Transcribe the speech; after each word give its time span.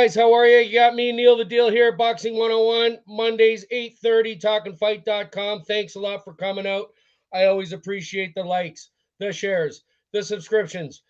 Guys, 0.00 0.14
how 0.14 0.32
are 0.32 0.46
you? 0.46 0.60
You 0.60 0.72
got 0.72 0.94
me, 0.94 1.12
Neil 1.12 1.36
the 1.36 1.44
Deal 1.44 1.68
here, 1.68 1.92
Boxing 1.92 2.34
101, 2.34 3.00
Mondays, 3.06 3.66
8:30, 3.70 4.40
talkinfight.com. 4.40 5.60
Thanks 5.64 5.94
a 5.94 6.00
lot 6.00 6.24
for 6.24 6.32
coming 6.32 6.66
out. 6.66 6.94
I 7.34 7.44
always 7.44 7.74
appreciate 7.74 8.34
the 8.34 8.42
likes, 8.42 8.88
the 9.18 9.30
shares, 9.30 9.84
the 10.14 10.22
subscriptions, 10.22 11.02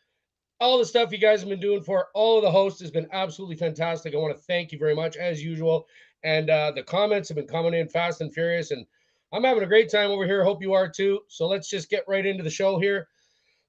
all 0.59 0.77
the 0.77 0.85
stuff 0.85 1.13
you 1.13 1.19
guys 1.19 1.39
have 1.39 1.49
been 1.49 1.61
doing 1.61 1.85
for 1.85 2.09
all 2.17 2.39
of 2.39 2.43
the 2.43 2.51
hosts 2.51 2.81
has 2.81 2.91
been 2.91 3.07
absolutely 3.13 3.55
fantastic. 3.55 4.13
I 4.13 4.19
want 4.19 4.37
to 4.37 4.43
thank 4.43 4.73
you 4.73 4.79
very 4.81 4.97
much, 4.97 5.17
as 5.17 5.41
usual. 5.41 5.87
And 6.25 6.51
uh, 6.51 6.73
the 6.73 6.83
comments 6.83 7.29
have 7.29 7.37
been 7.37 7.47
coming 7.47 7.75
in 7.75 7.89
fast 7.89 8.21
and 8.21 8.35
furious, 8.35 8.73
and 8.73 8.85
I'm 9.33 9.45
having 9.45 9.63
a 9.63 9.69
great 9.69 9.89
time 9.89 10.11
over 10.11 10.27
here. 10.27 10.43
Hope 10.43 10.63
you 10.63 10.73
are 10.73 10.89
too. 10.89 11.21
So 11.29 11.47
let's 11.47 11.71
just 11.71 11.91
get 11.91 12.03
right 12.09 12.27
into 12.27 12.43
the 12.43 12.51
show 12.51 12.81
here 12.81 13.07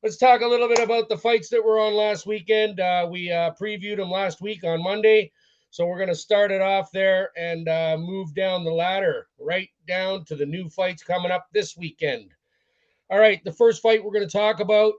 let's 0.03 0.17
talk 0.17 0.41
a 0.41 0.47
little 0.47 0.67
bit 0.67 0.79
about 0.79 1.09
the 1.09 1.17
fights 1.17 1.49
that 1.49 1.63
were 1.63 1.79
on 1.79 1.93
last 1.93 2.25
weekend. 2.25 2.79
Uh, 2.79 3.07
we 3.09 3.31
uh, 3.31 3.51
previewed 3.59 3.97
them 3.97 4.09
last 4.09 4.41
week 4.41 4.63
on 4.63 4.81
Monday. 4.81 5.31
So 5.69 5.85
we're 5.85 5.97
going 5.97 6.09
to 6.09 6.15
start 6.15 6.51
it 6.51 6.61
off 6.61 6.91
there 6.91 7.29
and 7.37 7.67
uh, 7.69 7.97
move 7.97 8.33
down 8.33 8.63
the 8.63 8.71
ladder 8.71 9.27
right 9.39 9.69
down 9.87 10.25
to 10.25 10.35
the 10.35 10.45
new 10.45 10.69
fights 10.69 11.03
coming 11.03 11.31
up 11.31 11.47
this 11.53 11.77
weekend. 11.77 12.33
All 13.09 13.19
right, 13.19 13.43
the 13.43 13.51
first 13.53 13.81
fight 13.81 14.03
we're 14.03 14.11
going 14.11 14.27
to 14.27 14.37
talk 14.37 14.59
about 14.59 14.93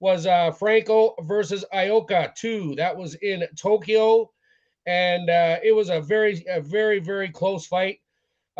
was 0.00 0.26
uh, 0.26 0.50
Franco 0.50 1.14
versus 1.22 1.64
Ioka 1.72 2.34
2. 2.34 2.74
That 2.76 2.96
was 2.96 3.14
in 3.16 3.44
Tokyo. 3.56 4.30
And 4.86 5.30
uh, 5.30 5.58
it 5.62 5.72
was 5.72 5.90
a 5.90 6.00
very, 6.00 6.44
a 6.48 6.60
very, 6.60 6.98
very 6.98 7.30
close 7.30 7.66
fight. 7.66 8.00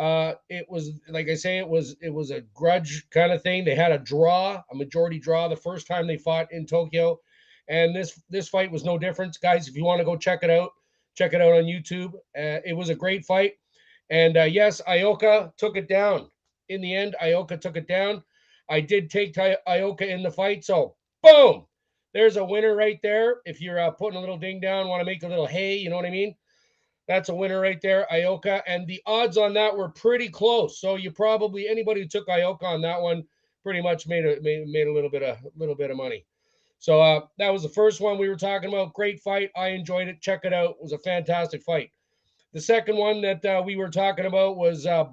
Uh, 0.01 0.33
it 0.49 0.65
was 0.67 0.93
like 1.09 1.29
I 1.29 1.35
say, 1.35 1.59
it 1.59 1.67
was 1.67 1.95
it 2.01 2.09
was 2.09 2.31
a 2.31 2.41
grudge 2.55 3.07
kind 3.11 3.31
of 3.31 3.43
thing. 3.43 3.63
They 3.63 3.75
had 3.75 3.91
a 3.91 3.99
draw, 3.99 4.59
a 4.71 4.75
majority 4.75 5.19
draw, 5.19 5.47
the 5.47 5.55
first 5.55 5.85
time 5.85 6.07
they 6.07 6.17
fought 6.17 6.51
in 6.51 6.65
Tokyo, 6.65 7.19
and 7.67 7.95
this 7.95 8.19
this 8.27 8.49
fight 8.49 8.71
was 8.71 8.83
no 8.83 8.97
different, 8.97 9.37
guys. 9.43 9.67
If 9.67 9.75
you 9.75 9.83
want 9.83 9.99
to 9.99 10.05
go 10.05 10.17
check 10.17 10.39
it 10.41 10.49
out, 10.49 10.71
check 11.13 11.33
it 11.33 11.41
out 11.41 11.53
on 11.53 11.65
YouTube. 11.65 12.15
Uh, 12.35 12.65
it 12.65 12.75
was 12.75 12.89
a 12.89 12.95
great 12.95 13.25
fight, 13.25 13.53
and 14.09 14.37
uh, 14.37 14.45
yes, 14.45 14.81
Ioka 14.87 15.55
took 15.57 15.77
it 15.77 15.87
down. 15.87 16.31
In 16.69 16.81
the 16.81 16.95
end, 16.95 17.15
Ioka 17.21 17.61
took 17.61 17.77
it 17.77 17.87
down. 17.87 18.23
I 18.71 18.81
did 18.81 19.11
take 19.11 19.35
Ioka 19.35 20.01
in 20.01 20.23
the 20.23 20.31
fight, 20.31 20.65
so 20.65 20.95
boom, 21.21 21.67
there's 22.15 22.37
a 22.37 22.43
winner 22.43 22.75
right 22.75 22.99
there. 23.03 23.41
If 23.45 23.61
you're 23.61 23.79
uh, 23.79 23.91
putting 23.91 24.17
a 24.17 24.19
little 24.19 24.39
ding 24.39 24.61
down, 24.61 24.87
want 24.87 25.01
to 25.01 25.05
make 25.05 25.21
a 25.21 25.27
little 25.27 25.45
hay, 25.45 25.75
you 25.75 25.91
know 25.91 25.95
what 25.95 26.07
I 26.07 26.09
mean? 26.09 26.35
That's 27.07 27.29
a 27.29 27.35
winner 27.35 27.59
right 27.59 27.81
there, 27.81 28.07
Ioka. 28.11 28.61
And 28.67 28.87
the 28.87 29.01
odds 29.05 29.37
on 29.37 29.53
that 29.55 29.75
were 29.75 29.89
pretty 29.89 30.29
close. 30.29 30.79
So 30.79 30.95
you 30.95 31.11
probably 31.11 31.67
anybody 31.67 32.01
who 32.01 32.07
took 32.07 32.27
Ioka 32.27 32.63
on 32.63 32.81
that 32.81 33.01
one 33.01 33.23
pretty 33.63 33.81
much 33.81 34.07
made 34.07 34.25
a 34.25 34.39
made, 34.41 34.67
made 34.67 34.87
a 34.87 34.93
little 34.93 35.09
bit 35.09 35.23
of 35.23 35.37
little 35.55 35.75
bit 35.75 35.91
of 35.91 35.97
money. 35.97 36.25
So 36.79 37.01
uh, 37.01 37.21
that 37.37 37.51
was 37.51 37.61
the 37.63 37.69
first 37.69 38.01
one 38.01 38.17
we 38.17 38.29
were 38.29 38.35
talking 38.35 38.69
about. 38.69 38.93
Great 38.93 39.19
fight. 39.19 39.51
I 39.55 39.67
enjoyed 39.67 40.07
it. 40.07 40.21
Check 40.21 40.41
it 40.45 40.53
out. 40.53 40.71
It 40.71 40.81
was 40.81 40.93
a 40.93 40.97
fantastic 40.99 41.61
fight. 41.61 41.91
The 42.53 42.61
second 42.61 42.97
one 42.97 43.21
that 43.21 43.45
uh, 43.45 43.61
we 43.63 43.75
were 43.75 43.89
talking 43.89 44.25
about 44.25 44.57
was 44.57 44.85
uh, 44.85 45.05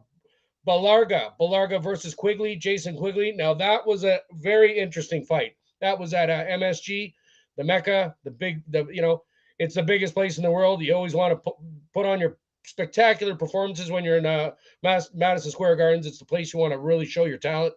Belarga. 0.66 1.32
Belarga 1.38 1.82
versus 1.82 2.14
Quigley. 2.14 2.56
Jason 2.56 2.96
Quigley. 2.96 3.32
Now 3.32 3.54
that 3.54 3.86
was 3.86 4.04
a 4.04 4.20
very 4.32 4.78
interesting 4.78 5.24
fight. 5.24 5.56
That 5.80 5.98
was 5.98 6.14
at 6.14 6.30
uh, 6.30 6.44
MSG, 6.46 7.14
the 7.56 7.64
Mecca, 7.64 8.14
the 8.24 8.30
big, 8.30 8.62
the 8.70 8.86
you 8.90 9.02
know, 9.02 9.22
it's 9.58 9.74
the 9.74 9.82
biggest 9.82 10.14
place 10.14 10.36
in 10.36 10.44
the 10.44 10.50
world. 10.50 10.82
You 10.82 10.94
always 10.94 11.14
want 11.14 11.32
to 11.32 11.36
put, 11.36 11.54
put 11.92 12.06
on 12.06 12.20
your 12.20 12.38
spectacular 12.64 13.34
performances 13.34 13.90
when 13.90 14.04
you're 14.04 14.18
in 14.18 14.26
uh, 14.26 14.52
Madison 14.82 15.50
Square 15.50 15.76
Gardens. 15.76 16.06
It's 16.06 16.18
the 16.18 16.24
place 16.24 16.52
you 16.52 16.60
want 16.60 16.72
to 16.72 16.78
really 16.78 17.06
show 17.06 17.24
your 17.24 17.38
talent. 17.38 17.74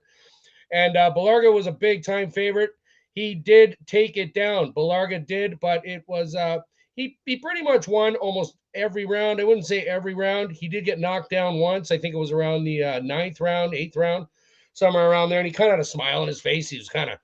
And 0.72 0.96
uh, 0.96 1.12
Belarga 1.16 1.53
was 1.53 1.68
a 1.68 1.72
big 1.72 2.03
time 2.03 2.30
favorite. 2.30 2.72
He 3.14 3.36
did 3.36 3.78
take 3.88 4.18
it 4.18 4.34
down. 4.34 4.74
Belarga 4.74 5.25
did, 5.25 5.59
but 5.59 5.86
it 5.86 6.03
was 6.08 6.36
uh, 6.36 6.59
he 6.96 7.18
he 7.25 7.38
pretty 7.38 7.62
much 7.62 7.88
won 7.88 8.16
almost 8.18 8.56
every 8.74 9.06
round. 9.06 9.42
I 9.42 9.44
wouldn't 9.44 9.66
say 9.66 9.81
every 9.81 10.13
round. 10.13 10.52
He 10.52 10.69
did 10.69 10.86
get 10.86 11.00
knocked 11.00 11.30
down 11.30 11.59
once. 11.59 11.92
I 11.92 11.98
think 11.98 12.13
it 12.13 12.19
was 12.19 12.31
around 12.31 12.63
the 12.63 12.84
uh, 12.84 13.00
ninth 13.02 13.42
round, 13.42 13.74
eighth 13.74 13.98
round, 13.98 14.28
somewhere 14.74 15.09
around 15.09 15.30
there. 15.30 15.40
And 15.40 15.48
he 15.48 15.53
kind 15.53 15.69
of 15.69 15.74
had 15.74 15.81
a 15.81 15.86
smile 15.86 16.22
on 16.22 16.28
his 16.28 16.40
face. 16.40 16.69
He 16.69 16.78
was 16.78 16.88
kind 16.88 17.09
of 17.09 17.19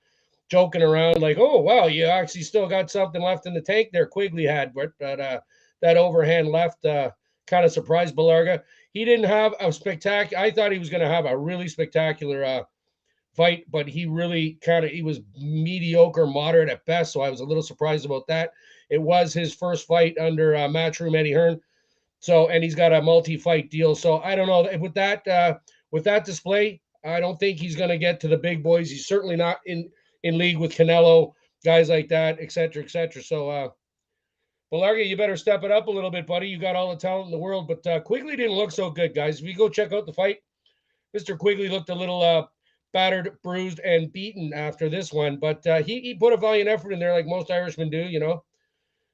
joking 0.48 0.82
around 0.82 1.20
like, 1.20 1.38
"Oh 1.38 1.60
wow, 1.60 1.86
you 1.86 2.06
actually 2.06 2.42
still 2.42 2.68
got 2.68 2.90
something 2.90 3.22
left 3.22 3.46
in 3.46 3.54
the 3.54 3.60
tank 3.60 3.90
there." 3.92 4.06
Quigley 4.06 4.44
had, 4.44 4.74
but, 4.74 4.92
but 4.98 5.20
uh, 5.20 5.40
that 5.82 5.96
overhand 5.96 6.48
left 6.48 6.84
uh, 6.84 7.10
kind 7.46 7.64
of 7.64 7.72
surprised 7.72 8.16
Belarga. 8.16 8.62
He 8.92 9.04
didn't 9.04 9.26
have 9.26 9.54
a 9.60 9.72
spectacular. 9.72 10.42
I 10.42 10.50
thought 10.50 10.72
he 10.72 10.78
was 10.78 10.90
going 10.90 11.02
to 11.02 11.08
have 11.08 11.26
a 11.26 11.36
really 11.36 11.68
spectacular 11.68 12.44
uh, 12.44 12.62
fight, 13.34 13.64
but 13.70 13.88
he 13.88 14.06
really 14.06 14.58
kind 14.64 14.84
of 14.84 14.90
he 14.90 15.02
was 15.02 15.20
mediocre, 15.40 16.26
moderate 16.26 16.68
at 16.68 16.84
best. 16.86 17.12
So 17.12 17.20
I 17.20 17.30
was 17.30 17.40
a 17.40 17.44
little 17.44 17.62
surprised 17.62 18.04
about 18.04 18.26
that. 18.28 18.52
It 18.90 19.00
was 19.00 19.32
his 19.32 19.54
first 19.54 19.86
fight 19.86 20.16
under 20.18 20.54
uh, 20.56 20.68
Matchroom 20.68 21.16
Eddie 21.16 21.32
Hearn. 21.32 21.60
So 22.20 22.48
and 22.48 22.64
he's 22.64 22.74
got 22.74 22.92
a 22.92 23.02
multi-fight 23.02 23.70
deal. 23.70 23.94
So 23.94 24.20
I 24.20 24.34
don't 24.34 24.48
know 24.48 24.68
with 24.78 24.94
that 24.94 25.26
uh, 25.28 25.58
with 25.90 26.04
that 26.04 26.24
display. 26.24 26.80
I 27.04 27.20
don't 27.20 27.38
think 27.38 27.58
he's 27.58 27.76
going 27.76 27.90
to 27.90 27.98
get 27.98 28.18
to 28.20 28.28
the 28.28 28.36
big 28.36 28.62
boys. 28.62 28.90
He's 28.90 29.06
certainly 29.06 29.36
not 29.36 29.58
in 29.66 29.88
in 30.22 30.38
league 30.38 30.58
with 30.58 30.74
Canelo, 30.74 31.32
guys 31.64 31.88
like 31.88 32.08
that, 32.08 32.38
et 32.40 32.52
cetera, 32.52 32.82
et 32.82 32.90
cetera. 32.90 33.22
So, 33.22 33.50
uh, 33.50 33.68
Belarga, 34.72 35.06
you 35.06 35.16
better 35.16 35.36
step 35.36 35.64
it 35.64 35.70
up 35.70 35.86
a 35.86 35.90
little 35.90 36.10
bit, 36.10 36.26
buddy. 36.26 36.48
You 36.48 36.58
got 36.58 36.76
all 36.76 36.90
the 36.90 37.00
talent 37.00 37.26
in 37.26 37.30
the 37.30 37.38
world, 37.38 37.66
but 37.68 37.86
uh, 37.86 38.00
Quigley 38.00 38.36
didn't 38.36 38.56
look 38.56 38.70
so 38.70 38.90
good, 38.90 39.14
guys. 39.14 39.40
If 39.40 39.46
you 39.46 39.54
go 39.54 39.68
check 39.68 39.92
out 39.92 40.04
the 40.04 40.12
fight, 40.12 40.38
Mr. 41.16 41.38
Quigley 41.38 41.68
looked 41.68 41.88
a 41.88 41.94
little 41.94 42.20
uh, 42.22 42.46
battered, 42.92 43.38
bruised, 43.42 43.80
and 43.80 44.12
beaten 44.12 44.52
after 44.52 44.88
this 44.88 45.12
one, 45.12 45.38
but 45.38 45.66
uh, 45.66 45.82
he 45.82 46.00
he 46.00 46.14
put 46.14 46.34
a 46.34 46.36
valiant 46.36 46.68
effort 46.68 46.92
in 46.92 46.98
there, 46.98 47.12
like 47.12 47.26
most 47.26 47.50
Irishmen 47.50 47.88
do. 47.88 47.98
You 47.98 48.20
know, 48.20 48.44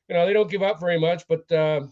you 0.09 0.14
know 0.16 0.26
they 0.26 0.32
don't 0.32 0.50
give 0.50 0.62
up 0.62 0.81
very 0.81 0.98
much, 0.98 1.25
but 1.28 1.50
uh, 1.53 1.82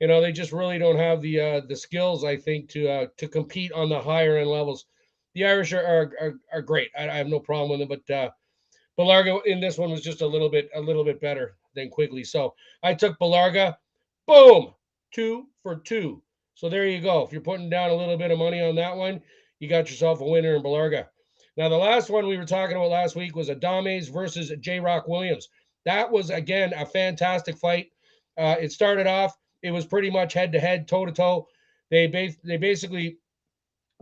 you 0.00 0.08
know 0.08 0.22
they 0.22 0.32
just 0.32 0.52
really 0.52 0.78
don't 0.78 0.96
have 0.96 1.20
the 1.20 1.40
uh, 1.40 1.60
the 1.68 1.76
skills, 1.76 2.24
I 2.24 2.36
think, 2.36 2.70
to 2.70 2.88
uh, 2.88 3.06
to 3.18 3.28
compete 3.28 3.72
on 3.72 3.90
the 3.90 4.00
higher 4.00 4.38
end 4.38 4.48
levels 4.48 4.86
the 5.34 5.44
Irish 5.44 5.72
are 5.72 5.84
are, 5.84 6.12
are, 6.20 6.34
are 6.52 6.62
great. 6.62 6.90
I, 6.98 7.08
I, 7.08 7.16
have 7.16 7.26
no 7.26 7.40
problem 7.40 7.70
with 7.70 7.88
them, 7.88 8.00
but 8.06 8.14
uh, 8.14 8.30
Belarga 8.98 9.44
in 9.46 9.60
this 9.60 9.78
one 9.78 9.90
was 9.90 10.02
just 10.02 10.22
a 10.22 10.26
little 10.26 10.48
bit 10.48 10.70
a 10.74 10.80
little 10.80 11.04
bit 11.04 11.20
better 11.20 11.56
than 11.74 11.90
Quigley. 11.90 12.24
So 12.24 12.54
I 12.82 12.94
took 12.94 13.18
Belarga. 13.18 13.76
Boom, 14.26 14.72
two 15.12 15.48
for 15.62 15.76
two. 15.76 16.22
So 16.54 16.68
there 16.68 16.86
you 16.86 17.00
go. 17.00 17.24
If 17.24 17.32
you're 17.32 17.40
putting 17.40 17.68
down 17.68 17.90
a 17.90 17.94
little 17.94 18.16
bit 18.16 18.30
of 18.30 18.38
money 18.38 18.62
on 18.62 18.76
that 18.76 18.96
one, 18.96 19.20
you 19.58 19.68
got 19.68 19.90
yourself 19.90 20.20
a 20.20 20.24
winner 20.24 20.54
in 20.54 20.62
Belarga. 20.62 21.06
Now 21.56 21.68
the 21.68 21.76
last 21.76 22.10
one 22.10 22.26
we 22.26 22.38
were 22.38 22.46
talking 22.46 22.76
about 22.76 22.90
last 22.90 23.16
week 23.16 23.36
was 23.36 23.48
Adames 23.48 24.12
versus 24.12 24.52
J. 24.60 24.80
Rock 24.80 25.06
Williams. 25.06 25.48
That 25.84 26.10
was 26.10 26.30
again 26.30 26.72
a 26.72 26.86
fantastic 26.86 27.58
fight. 27.58 27.90
Uh, 28.36 28.56
it 28.60 28.72
started 28.72 29.06
off. 29.06 29.36
It 29.62 29.70
was 29.70 29.86
pretty 29.86 30.10
much 30.10 30.32
head 30.32 30.52
to 30.52 30.60
head, 30.60 30.88
toe 30.88 31.06
to 31.06 31.12
toe. 31.12 31.48
They 31.90 32.06
ba- 32.06 32.34
they 32.42 32.56
basically 32.56 33.18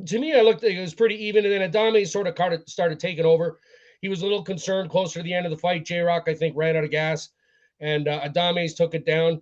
to 0.07 0.19
me, 0.19 0.35
I 0.35 0.41
looked 0.41 0.65
it 0.65 0.81
was 0.81 0.95
pretty 0.95 1.23
even, 1.25 1.45
and 1.45 1.53
then 1.53 1.71
Adame 1.71 2.07
sort 2.07 2.27
of 2.27 2.63
started, 2.67 3.01
taking 3.01 3.25
over. 3.25 3.59
He 4.01 4.09
was 4.09 4.23
a 4.23 4.25
little 4.25 4.43
concerned 4.43 4.91
closer 4.91 5.21
to 5.21 5.23
the 5.23 5.35
end 5.35 5.47
of 5.47 5.51
the 5.51 5.59
fight. 5.59 5.85
J 5.85 6.01
Rock, 6.01 6.25
I 6.27 6.35
think, 6.35 6.57
ran 6.57 6.77
out 6.77 6.85
of 6.85 6.91
gas, 6.91 7.31
and 7.81 8.09
uh, 8.09 8.21
Adames 8.23 8.77
took 8.77 8.95
it 8.95 9.07
down. 9.07 9.41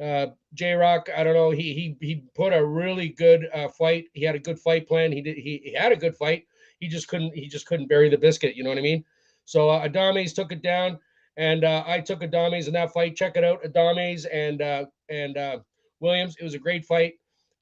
Uh, 0.00 0.28
J 0.54 0.74
Rock, 0.74 1.08
I 1.14 1.24
don't 1.24 1.34
know. 1.34 1.50
He 1.50 1.74
he 1.74 1.96
he 2.00 2.24
put 2.34 2.52
a 2.52 2.64
really 2.64 3.10
good 3.10 3.48
uh, 3.52 3.68
fight. 3.68 4.06
He 4.12 4.24
had 4.24 4.34
a 4.34 4.40
good 4.40 4.58
fight 4.58 4.86
plan. 4.86 5.12
He 5.12 5.20
did. 5.20 5.36
He, 5.36 5.60
he 5.64 5.74
had 5.74 5.92
a 5.92 5.96
good 5.96 6.16
fight. 6.16 6.46
He 6.80 6.88
just 6.88 7.08
couldn't. 7.08 7.34
He 7.34 7.48
just 7.48 7.66
couldn't 7.66 7.88
bury 7.88 8.08
the 8.08 8.18
biscuit. 8.18 8.56
You 8.56 8.64
know 8.64 8.70
what 8.70 8.78
I 8.78 8.82
mean? 8.82 9.04
So 9.44 9.68
uh, 9.68 9.86
Adames 9.86 10.34
took 10.34 10.52
it 10.52 10.62
down, 10.62 10.98
and 11.36 11.64
uh, 11.64 11.82
I 11.86 12.00
took 12.00 12.20
Adames 12.20 12.68
in 12.68 12.72
that 12.74 12.92
fight. 12.92 13.16
Check 13.16 13.36
it 13.36 13.44
out, 13.44 13.62
Adames 13.64 14.26
and 14.32 14.62
uh, 14.62 14.86
and 15.08 15.36
uh, 15.36 15.58
Williams. 16.00 16.36
It 16.40 16.44
was 16.44 16.54
a 16.54 16.58
great 16.58 16.84
fight 16.84 17.14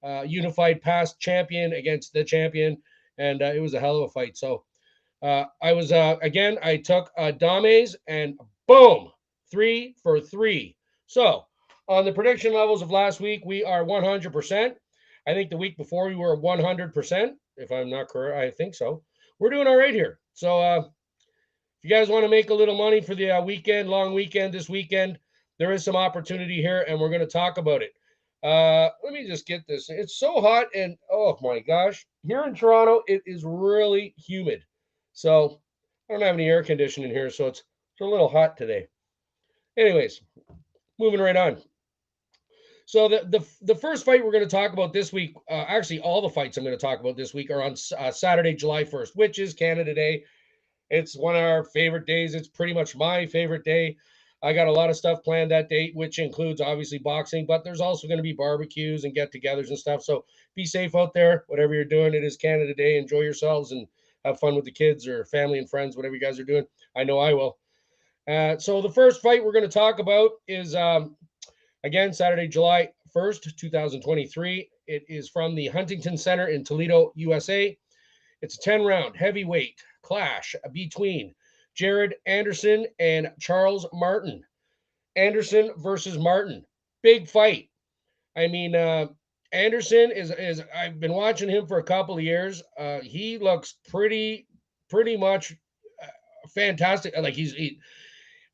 uh, 0.07 0.23
unified 0.23 0.81
past 0.81 1.19
champion 1.19 1.73
against 1.73 2.13
the 2.13 2.23
champion, 2.23 2.79
and 3.19 3.43
uh, 3.43 3.47
it 3.47 3.61
was 3.61 3.75
a 3.75 3.81
hell 3.81 3.97
of 3.97 4.05
a 4.05 4.09
fight. 4.09 4.37
So 4.37 4.65
uh, 5.23 5.45
I 5.61 5.73
was 5.73 5.91
uh, 5.91 6.17
again, 6.23 6.59
I 6.63 6.77
took 6.77 7.11
uh, 7.19 7.33
Dames 7.33 7.97
and 8.07 8.39
boom, 8.69 9.11
three 9.51 9.97
for 10.03 10.21
three. 10.21 10.77
So 11.07 11.45
on 11.89 12.05
the 12.05 12.13
prediction 12.13 12.55
levels 12.55 12.83
of 12.83 12.91
last 12.91 13.21
week, 13.21 13.43
we 13.45 13.65
are 13.65 13.85
100%. 13.85 14.75
I 15.29 15.35
think 15.35 15.51
the 15.51 15.57
week 15.57 15.77
before 15.77 16.09
we 16.09 16.15
were 16.15 16.37
100%, 16.37 17.33
if 17.57 17.73
I'm 17.73 17.91
not 17.91 18.09
correct. 18.09 18.37
I 18.39 18.51
think 18.57 18.75
so. 18.75 19.03
We're 19.41 19.51
doing 19.51 19.67
all 19.67 19.77
right 19.77 19.95
here. 19.95 20.21
So 20.35 20.79
if 20.79 20.85
you 21.83 21.91
guys 21.91 22.09
want 22.09 22.25
to 22.25 22.31
make 22.31 22.51
a 22.51 22.55
little 22.55 22.77
money 22.77 23.01
for 23.01 23.15
the 23.15 23.43
weekend, 23.45 23.89
long 23.89 24.15
weekend 24.15 24.55
this 24.55 24.69
weekend, 24.69 25.19
there 25.59 25.73
is 25.73 25.85
some 25.85 25.97
opportunity 25.97 26.61
here, 26.61 26.85
and 26.87 27.01
we're 27.01 27.09
going 27.09 27.21
to 27.21 27.27
talk 27.27 27.59
about 27.59 27.83
it. 27.83 27.93
Uh, 28.43 28.91
let 29.03 29.13
me 29.13 29.27
just 29.27 29.47
get 29.47 29.67
this. 29.67 29.89
It's 29.91 30.19
so 30.19 30.41
hot, 30.41 30.67
and 30.75 30.97
oh 31.11 31.37
my 31.41 31.61
gosh, 31.61 32.07
here 32.27 32.45
in 32.45 32.55
Toronto, 32.55 33.03
it 33.07 33.23
is 33.27 33.45
really 33.45 34.15
humid. 34.17 34.63
So 35.13 35.61
I 36.09 36.13
don't 36.13 36.23
have 36.23 36.35
any 36.35 36.49
air 36.49 36.63
conditioning 36.63 37.11
here, 37.11 37.31
so 37.31 37.47
it's, 37.47 37.61
it's 37.61 38.01
a 38.03 38.05
little 38.05 38.29
hot 38.29 38.57
today. 38.57 38.87
Anyways, 39.77 40.21
moving 40.99 41.21
right 41.21 41.37
on. 41.37 41.63
So 42.87 43.09
the 43.09 43.27
the, 43.29 43.47
the 43.63 43.75
first 43.75 44.05
fight 44.05 44.25
we're 44.25 44.33
going 44.33 44.45
to 44.45 44.51
talk 44.51 44.73
about 44.73 44.93
this 44.93 45.13
week, 45.13 45.35
uh, 45.51 45.65
actually 45.67 46.01
all 46.01 46.23
the 46.23 46.31
fights 46.31 46.57
I'm 46.57 46.65
going 46.65 46.77
to 46.77 46.81
talk 46.81 47.01
about 47.01 47.17
this 47.17 47.35
week 47.35 47.51
are 47.51 47.63
on 47.63 47.75
uh, 47.99 48.11
Saturday, 48.13 48.55
July 48.55 48.85
1st, 48.85 49.17
which 49.17 49.39
is 49.41 49.55
Canada 49.55 49.93
Day. 49.93 50.25
It's 50.89 51.17
one 51.17 51.35
of 51.35 51.43
our 51.43 51.65
favorite 51.65 52.07
days. 52.07 52.35
It's 52.35 52.47
pretty 52.47 52.73
much 52.73 52.95
my 52.95 53.27
favorite 53.27 53.65
day. 53.65 53.97
I 54.47 54.53
got 54.53 54.69
a 54.69 54.73
lot 54.73 54.91
of 54.91 54.97
stuff 54.97 55.25
planned 55.25 55.51
that 55.51 55.69
date, 55.69 55.91
which 55.97 56.21
includes 56.21 56.61
obviously 56.61 56.99
boxing, 56.99 57.47
but 57.47 57.65
there's 57.65 57.81
also 57.81 58.07
going 58.07 58.19
to 58.19 58.23
be 58.23 58.33
barbecues 58.33 59.03
and 59.03 59.13
get 59.13 59.33
togethers 59.33 59.71
and 59.71 59.79
stuff. 59.79 60.05
So 60.05 60.25
be 60.55 60.65
safe 60.65 60.95
out 60.95 61.13
there, 61.15 61.43
whatever 61.49 61.75
you're 61.75 61.85
doing. 61.85 62.15
It 62.15 62.23
is 62.23 62.37
Canada 62.37 62.73
Day. 62.73 62.97
Enjoy 62.97 63.23
yourselves 63.23 63.73
and 63.73 63.89
have 64.25 64.39
fun 64.39 64.55
with 64.55 64.65
the 64.65 64.71
kids 64.71 65.09
or 65.09 65.25
family 65.25 65.59
and 65.59 65.69
friends, 65.69 65.97
whatever 65.97 66.15
you 66.15 66.21
guys 66.21 66.39
are 66.39 66.45
doing. 66.45 66.65
I 66.97 67.03
know 67.03 67.19
I 67.19 67.35
will. 67.35 67.59
Uh, 68.31 68.57
so 68.57 68.81
the 68.81 68.89
first 68.89 69.21
fight 69.21 69.45
we're 69.45 69.51
going 69.51 69.69
to 69.69 69.69
talk 69.69 69.99
about 69.99 70.31
is 70.47 70.77
um, 70.77 71.17
again 71.83 72.13
Saturday, 72.13 72.47
July 72.47 72.91
1st, 73.17 73.57
2023. 73.57 74.71
It 74.87 75.05
is 75.09 75.29
from 75.29 75.57
the 75.57 75.67
Huntington 75.67 76.17
Center 76.17 76.47
in 76.47 76.63
Toledo, 76.63 77.11
USA. 77.17 77.77
It's 78.43 78.59
a 78.59 78.63
10 78.63 78.85
round 78.85 79.17
heavyweight 79.17 79.83
clash 80.03 80.55
between 80.73 81.35
Jared 81.77 82.17
Anderson 82.27 82.87
and 82.99 83.31
Charles 83.39 83.87
Martin. 83.93 84.43
Anderson 85.15 85.73
versus 85.77 86.19
Martin. 86.19 86.65
Big 87.03 87.29
fight. 87.29 87.69
I 88.37 88.49
mean, 88.49 88.75
uh, 88.75 89.07
Anderson 89.53 90.11
is 90.11 90.31
is 90.31 90.63
I've 90.75 90.99
been 91.01 91.13
watching 91.13 91.49
him 91.49 91.67
for 91.67 91.79
a 91.79 91.85
couple 91.85 92.17
of 92.17 92.25
years. 92.25 92.63
Uh, 92.79 93.01
he 93.01 93.39
looks 93.39 93.77
pretty 93.89 94.47
pretty 94.91 95.17
much 95.17 95.53
uh, 96.03 96.49
fantastic. 96.55 97.15
Like 97.17 97.35
he's 97.35 97.53
he, 97.55 97.79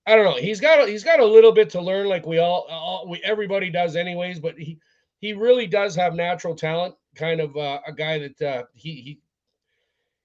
I 0.06 0.16
don't 0.16 0.24
know. 0.24 0.36
He's 0.36 0.60
got 0.60 0.80
a, 0.80 0.90
he's 0.90 1.04
got 1.04 1.20
a 1.20 1.26
little 1.26 1.52
bit 1.52 1.70
to 1.70 1.80
learn, 1.80 2.08
like 2.08 2.26
we 2.26 2.38
all, 2.38 2.66
all 2.70 3.08
we 3.08 3.20
everybody 3.24 3.70
does, 3.70 3.96
anyways. 3.96 4.40
But 4.40 4.58
he 4.58 4.78
he 5.18 5.32
really 5.32 5.66
does 5.66 5.94
have 5.96 6.14
natural 6.14 6.54
talent. 6.54 6.94
Kind 7.16 7.40
of 7.40 7.56
uh, 7.56 7.80
a 7.86 7.92
guy 7.92 8.18
that 8.18 8.42
uh, 8.42 8.62
he 8.74 8.94
he 8.94 9.20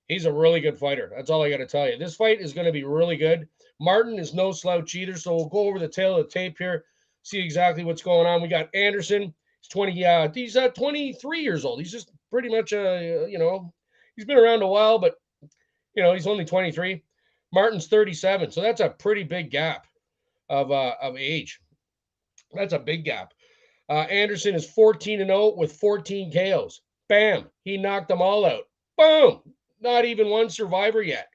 he's 0.08 0.26
a 0.26 0.32
really 0.32 0.62
good 0.62 0.78
fighter. 0.78 1.12
That's 1.16 1.30
all 1.30 1.44
I 1.44 1.50
got 1.50 1.58
to 1.58 1.66
tell 1.66 1.88
you. 1.88 1.98
This 1.98 2.16
fight 2.16 2.42
is 2.42 2.54
going 2.54 2.66
to 2.66 2.72
be 2.72 2.84
really 2.84 3.18
good. 3.18 3.48
Martin 3.80 4.20
is 4.20 4.34
no 4.34 4.52
slouch 4.52 4.96
either. 4.96 5.18
So 5.18 5.36
we'll 5.36 5.50
go 5.50 5.68
over 5.68 5.80
the 5.80 5.88
tail 5.88 6.18
of 6.18 6.26
the 6.26 6.32
tape 6.32 6.58
here, 6.58 6.86
see 7.24 7.40
exactly 7.40 7.84
what's 7.84 8.02
going 8.02 8.28
on. 8.28 8.42
We 8.42 8.48
got 8.48 8.74
Anderson. 8.74 9.34
He's 9.62 9.70
20. 9.70 10.06
Uh, 10.06 10.30
he's 10.34 10.58
uh, 10.58 10.70
23 10.70 11.42
years 11.42 11.66
old. 11.66 11.80
He's 11.80 11.92
just 11.92 12.12
pretty 12.32 12.50
much 12.50 12.74
uh, 12.74 13.26
you 13.28 13.38
know, 13.38 13.74
he's 14.16 14.26
been 14.26 14.38
around 14.38 14.62
a 14.62 14.68
while, 14.68 15.00
but 15.00 15.16
you 15.96 16.04
know, 16.04 16.14
he's 16.14 16.28
only 16.28 16.46
23. 16.46 17.04
Martin's 17.54 17.88
37, 17.88 18.52
so 18.52 18.62
that's 18.62 18.82
a 18.82 18.90
pretty 18.90 19.24
big 19.24 19.52
gap 19.52 19.88
of 20.50 20.72
uh, 20.72 20.96
of 21.02 21.16
age. 21.18 21.60
That's 22.54 22.74
a 22.74 22.80
big 22.80 23.06
gap. 23.06 23.34
Uh, 23.90 24.06
Anderson 24.10 24.54
is 24.54 24.70
14 24.70 25.22
and 25.22 25.30
0 25.30 25.56
with 25.56 25.74
14 25.74 26.32
KOs. 26.32 26.82
Bam, 27.08 27.46
he 27.64 27.78
knocked 27.78 28.10
them 28.10 28.22
all 28.22 28.46
out. 28.46 28.68
Boom, 28.98 29.42
not 29.80 30.06
even 30.06 30.30
one 30.30 30.50
survivor 30.50 31.02
yet. 31.02 31.28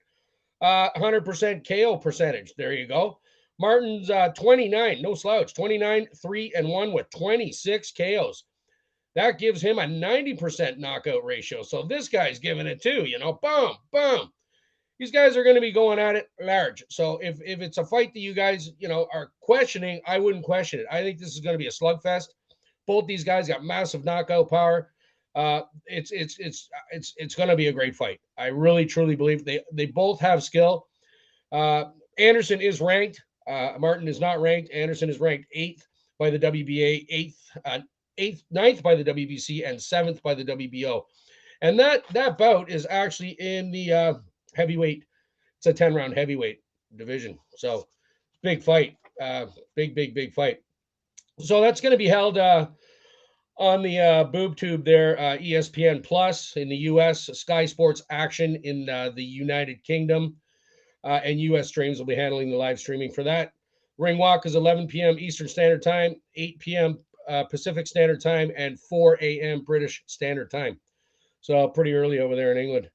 Uh, 0.61 0.91
100% 0.97 1.67
KO 1.67 1.97
percentage. 1.97 2.55
There 2.57 2.73
you 2.73 2.87
go. 2.87 3.19
Martin's 3.59 4.11
uh, 4.11 4.29
29, 4.31 5.03
no 5.03 5.15
slouch, 5.15 5.55
29, 5.55 6.07
3 6.21 6.53
and 6.57 6.69
1 6.69 6.93
with 6.93 7.11
26 7.11 7.93
KOs. 7.93 8.45
That 9.15 9.39
gives 9.39 9.61
him 9.61 9.79
a 9.79 9.83
90% 9.83 10.79
knockout 10.79 11.25
ratio. 11.25 11.63
So 11.63 11.83
this 11.83 12.09
guy's 12.09 12.39
giving 12.39 12.67
it 12.67 12.83
too, 12.83 13.05
you 13.05 13.19
know, 13.19 13.39
boom, 13.43 13.75
boom 13.93 14.33
these 15.03 15.11
guys 15.11 15.37
are 15.37 15.43
going 15.43 15.57
to 15.57 15.61
be 15.61 15.73
going 15.73 15.99
at 15.99 16.15
it 16.15 16.31
large. 16.41 16.85
So 16.89 17.19
if 17.19 17.41
if 17.45 17.61
it's 17.61 17.79
a 17.79 17.85
fight 17.85 18.15
that 18.15 18.21
you 18.21 18.35
guys 18.35 18.71
you 18.79 18.87
know 18.87 19.09
are 19.13 19.33
questioning, 19.41 20.01
I 20.07 20.21
wouldn't 20.21 20.45
question 20.45 20.79
it. 20.79 20.87
I 20.93 21.03
think 21.03 21.19
this 21.19 21.35
is 21.35 21.41
going 21.41 21.55
to 21.55 21.59
be 21.59 21.67
a 21.67 21.71
slugfest. 21.71 22.29
Both 22.87 23.09
these 23.09 23.25
guys 23.25 23.49
got 23.49 23.65
massive 23.65 24.05
knockout 24.05 24.49
power. 24.49 24.92
Uh, 25.35 25.63
it's 25.87 26.11
it's 26.11 26.39
it's 26.39 26.69
it's 26.91 27.15
it's 27.17 27.35
going 27.35 27.49
to 27.49 27.57
be 27.57 27.69
a 27.69 27.73
great 27.73 27.97
fight. 27.97 28.21
I 28.37 28.47
really 28.47 28.85
truly 28.85 29.17
believe 29.17 29.45
they 29.45 29.63
they 29.73 29.87
both 29.87 30.21
have 30.21 30.43
skill. 30.43 30.87
Uh, 31.51 31.85
Anderson 32.19 32.61
is 32.61 32.81
ranked. 32.81 33.23
Uh, 33.47 33.73
Martin 33.79 34.09
is 34.09 34.21
not 34.21 34.41
ranked. 34.41 34.71
Anderson 34.73 35.09
is 35.09 35.21
ranked 35.21 35.47
eighth 35.53 35.87
by 36.19 36.31
the 36.31 36.39
WBA, 36.39 37.07
eighth, 37.09 37.39
uh, 37.65 37.81
eighth, 38.19 38.45
ninth 38.51 38.83
by 38.83 38.95
the 38.95 39.05
WBC, 39.05 39.69
and 39.69 39.81
seventh 39.81 40.23
by 40.23 40.35
the 40.35 40.45
WBO. 40.45 41.03
And 41.63 41.79
that 41.79 42.07
that 42.13 42.39
bout 42.39 42.71
is 42.71 42.87
actually 42.91 43.31
in 43.41 43.71
the 43.71 43.93
uh, 43.93 44.15
heavyweight. 44.55 45.05
It's 45.59 45.67
a 45.67 45.73
10 45.73 45.95
round 45.95 46.15
heavyweight 46.15 46.61
division. 46.97 47.39
So 47.57 47.87
big 48.43 48.63
fight. 48.63 48.97
Uh, 49.21 49.47
big, 49.77 49.95
big, 49.95 50.15
big 50.15 50.35
fight. 50.35 50.63
So 51.39 51.61
that's 51.61 51.81
going 51.81 51.93
to 51.93 51.99
be 51.99 52.09
held 52.09 52.39
uh, 52.39 52.69
on 53.63 53.83
the 53.83 53.99
uh, 53.99 54.25
boob 54.25 54.57
tube 54.57 54.85
there, 54.85 55.19
uh, 55.19 55.39
ESPN 55.39 56.03
Plus 56.03 56.57
in 56.57 56.69
the 56.69 56.77
US, 56.77 57.31
Sky 57.33 57.65
Sports 57.65 58.03
Action 58.11 58.61
in 58.65 58.89
uh, 58.89 59.11
the 59.15 59.25
United 59.25 59.83
Kingdom, 59.85 60.37
uh, 61.05 61.21
and 61.25 61.41
US 61.41 61.69
Streams 61.69 61.99
will 61.99 62.07
be 62.07 62.17
handling 62.17 62.51
the 62.51 62.57
live 62.57 62.79
streaming 62.79 63.13
for 63.13 63.23
that. 63.23 63.53
Ring 63.99 64.19
walk 64.19 64.47
is 64.47 64.57
11 64.57 64.89
p.m. 64.89 65.19
Eastern 65.19 65.49
Standard 65.49 65.83
Time, 65.83 66.17
8 66.35 66.59
p.m. 66.59 66.99
Uh, 67.29 67.45
Pacific 67.45 67.87
Standard 67.87 68.21
Time, 68.21 68.51
and 68.57 68.81
4 68.81 69.19
a.m. 69.21 69.63
British 69.63 70.03
Standard 70.07 70.51
Time. 70.51 70.79
So 71.41 71.69
pretty 71.69 71.95
early 71.95 72.19
over 72.19 72.35
there 72.35 72.53
in 72.53 72.59
England 72.59 72.89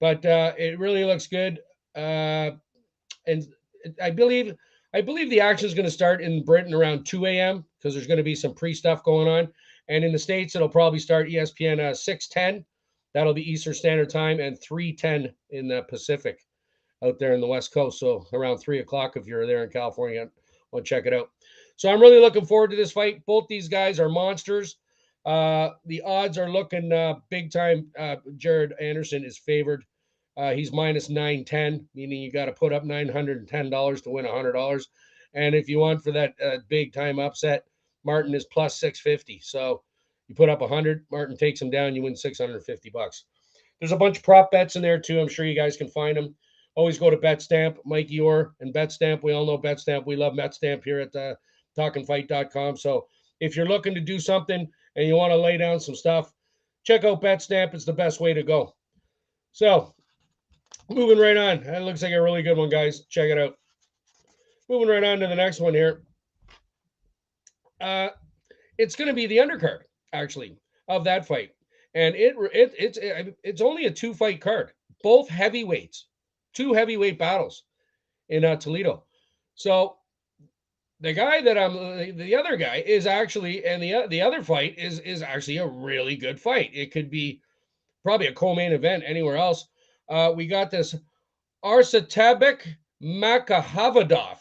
but 0.00 0.24
uh, 0.24 0.52
it 0.58 0.78
really 0.78 1.04
looks 1.04 1.26
good. 1.26 1.60
And 1.94 2.58
I 4.02 4.10
believe 4.10 4.54
I 4.92 5.00
believe 5.00 5.30
the 5.30 5.40
action 5.40 5.66
is 5.66 5.74
going 5.74 5.84
to 5.84 5.90
start 5.90 6.20
in 6.20 6.44
Britain 6.44 6.74
around 6.74 7.04
2 7.06 7.26
a.m. 7.26 7.64
because 7.78 7.94
there's 7.94 8.08
going 8.08 8.16
to 8.18 8.24
be 8.24 8.34
some 8.34 8.54
pre 8.54 8.74
stuff 8.74 9.04
going 9.04 9.28
on, 9.28 9.48
and 9.90 10.02
in 10.02 10.12
the 10.12 10.18
states 10.18 10.54
it'll 10.54 10.68
probably 10.68 10.98
start 10.98 11.28
ESPN 11.28 11.78
uh, 11.78 11.92
6:10. 11.92 12.64
That'll 13.12 13.34
be 13.34 13.50
Eastern 13.50 13.74
Standard 13.74 14.08
Time 14.08 14.40
and 14.40 14.58
3:10 14.58 15.34
in 15.50 15.68
the 15.68 15.82
Pacific, 15.82 16.40
out 17.04 17.18
there 17.18 17.34
in 17.34 17.40
the 17.42 17.46
West 17.46 17.74
Coast. 17.74 18.00
So 18.00 18.26
around 18.32 18.58
three 18.58 18.78
o'clock 18.78 19.16
if 19.16 19.26
you're 19.26 19.46
there 19.46 19.64
in 19.64 19.70
California, 19.70 20.30
want 20.72 20.86
to 20.86 20.88
check 20.88 21.04
it 21.04 21.12
out. 21.12 21.30
So 21.76 21.90
I'm 21.90 22.00
really 22.00 22.20
looking 22.20 22.46
forward 22.46 22.70
to 22.70 22.76
this 22.76 22.92
fight. 22.92 23.24
Both 23.26 23.48
these 23.48 23.68
guys 23.68 24.00
are 24.00 24.08
monsters. 24.08 24.76
Uh, 25.26 25.70
the 25.84 26.00
odds 26.02 26.38
are 26.38 26.50
looking 26.50 26.92
uh, 26.92 27.16
big 27.28 27.52
time. 27.52 27.90
Uh, 27.98 28.16
Jared 28.38 28.72
Anderson 28.80 29.24
is 29.24 29.36
favored 29.36 29.84
uh, 30.36 30.52
he's 30.52 30.72
minus 30.72 31.10
910, 31.10 31.86
meaning 31.94 32.22
you 32.22 32.32
got 32.32 32.46
to 32.46 32.52
put 32.52 32.72
up 32.72 32.84
$910 32.84 34.02
to 34.02 34.10
win 34.10 34.24
$100. 34.24 34.86
And 35.34 35.54
if 35.54 35.68
you 35.68 35.78
want 35.78 36.02
for 36.02 36.12
that 36.12 36.34
uh, 36.42 36.58
big 36.68 36.94
time 36.94 37.18
upset, 37.18 37.64
Martin 38.04 38.34
is 38.34 38.46
plus 38.46 38.78
650. 38.80 39.40
So 39.42 39.82
you 40.28 40.34
put 40.34 40.48
up 40.48 40.60
100, 40.60 41.06
Martin 41.10 41.36
takes 41.36 41.60
him 41.60 41.70
down, 41.70 41.94
you 41.94 42.02
win 42.02 42.16
650 42.16 42.90
bucks. 42.90 43.24
There's 43.78 43.92
a 43.92 43.96
bunch 43.96 44.18
of 44.18 44.22
prop 44.22 44.50
bets 44.50 44.76
in 44.76 44.82
there 44.82 44.98
too. 45.00 45.20
I'm 45.20 45.28
sure 45.28 45.46
you 45.46 45.56
guys 45.56 45.76
can 45.76 45.88
find 45.88 46.16
them. 46.16 46.34
Always 46.76 46.98
go 46.98 47.10
to 47.10 47.16
BetStamp, 47.16 47.78
Mikey 47.84 48.20
Orr 48.20 48.54
and 48.60 48.72
BetStamp. 48.72 49.22
We 49.22 49.32
all 49.32 49.46
know 49.46 49.58
BetStamp. 49.58 50.06
We 50.06 50.16
love 50.16 50.34
BetStamp 50.34 50.84
here 50.84 51.00
at 51.00 51.16
uh, 51.16 51.34
talkinfight.com. 51.76 52.76
So 52.76 53.06
if 53.40 53.56
you're 53.56 53.66
looking 53.66 53.94
to 53.94 54.00
do 54.00 54.20
something 54.20 54.68
and 54.96 55.06
you 55.06 55.16
want 55.16 55.32
to 55.32 55.36
lay 55.36 55.56
down 55.56 55.80
some 55.80 55.94
stuff, 55.94 56.32
check 56.84 57.04
out 57.04 57.22
BetStamp. 57.22 57.74
It's 57.74 57.84
the 57.84 57.92
best 57.92 58.20
way 58.20 58.32
to 58.34 58.42
go. 58.42 58.74
So 59.52 59.94
moving 60.88 61.18
right 61.18 61.36
on. 61.36 61.64
That 61.64 61.82
looks 61.82 62.02
like 62.02 62.12
a 62.12 62.22
really 62.22 62.42
good 62.42 62.56
one, 62.56 62.68
guys. 62.68 63.06
Check 63.06 63.30
it 63.30 63.38
out. 63.38 63.56
Moving 64.68 64.88
right 64.88 65.02
on 65.02 65.18
to 65.18 65.26
the 65.26 65.34
next 65.34 65.60
one 65.60 65.74
here. 65.74 66.02
Uh, 67.80 68.10
it's 68.78 68.96
going 68.96 69.08
to 69.08 69.14
be 69.14 69.26
the 69.26 69.38
undercard, 69.38 69.80
actually, 70.12 70.58
of 70.88 71.04
that 71.04 71.26
fight, 71.26 71.50
and 71.94 72.14
it, 72.14 72.34
it 72.52 72.74
it's 72.78 72.98
it's 73.42 73.60
only 73.60 73.86
a 73.86 73.90
two 73.90 74.14
fight 74.14 74.40
card, 74.40 74.72
both 75.02 75.28
heavyweights, 75.28 76.06
two 76.52 76.72
heavyweight 76.72 77.18
battles 77.18 77.64
in 78.28 78.44
uh, 78.44 78.56
Toledo. 78.56 79.04
So 79.54 79.96
the 81.00 81.12
guy 81.12 81.40
that 81.42 81.58
I'm 81.58 82.16
the 82.16 82.36
other 82.36 82.56
guy 82.56 82.82
is 82.86 83.06
actually, 83.06 83.64
and 83.64 83.82
the 83.82 84.06
the 84.08 84.20
other 84.20 84.42
fight 84.42 84.78
is 84.78 85.00
is 85.00 85.22
actually 85.22 85.58
a 85.58 85.66
really 85.66 86.16
good 86.16 86.40
fight. 86.40 86.70
It 86.72 86.92
could 86.92 87.10
be 87.10 87.40
probably 88.02 88.28
a 88.28 88.32
co-main 88.32 88.72
event 88.72 89.04
anywhere 89.06 89.36
else. 89.36 89.68
Uh, 90.08 90.32
we 90.34 90.46
got 90.46 90.70
this 90.70 90.94
Arsatabek 91.64 92.60
Makhavadov. 93.02 94.38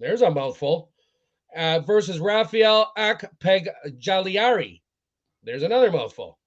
There's 0.00 0.22
a 0.22 0.30
mouthful. 0.30 0.90
Uh, 1.56 1.80
versus 1.80 2.18
Rafael 2.18 2.90
Akpegjaliari. 2.98 4.80
There's 5.44 5.62
another 5.62 5.92
mouthful. 5.92 6.38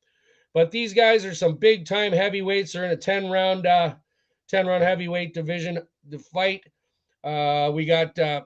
But 0.54 0.72
these 0.72 0.94
guys 0.94 1.24
are 1.24 1.36
some 1.36 1.56
big 1.56 1.86
time 1.86 2.12
heavyweights. 2.12 2.74
They're 2.74 2.86
in 2.86 2.92
a 2.92 2.98
10 2.98 3.30
round, 3.30 3.68
uh, 3.68 3.96
10 4.50 4.66
round 4.66 4.84
heavyweight 4.84 5.34
division. 5.34 5.80
The 6.10 6.20
fight. 6.20 6.64
Uh, 7.24 7.72
we 7.74 7.86
got, 7.86 8.18
uh, 8.18 8.42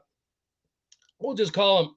we'll 1.20 1.36
just 1.36 1.54
call 1.54 1.84
him 1.84 1.96